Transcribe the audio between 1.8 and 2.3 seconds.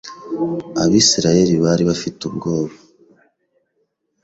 bafite